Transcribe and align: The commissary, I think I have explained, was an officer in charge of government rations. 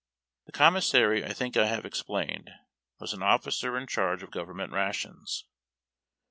The 0.47 0.51
commissary, 0.51 1.23
I 1.23 1.31
think 1.31 1.55
I 1.55 1.67
have 1.67 1.85
explained, 1.85 2.49
was 2.99 3.13
an 3.13 3.21
officer 3.21 3.77
in 3.77 3.85
charge 3.85 4.23
of 4.23 4.31
government 4.31 4.73
rations. 4.73 5.45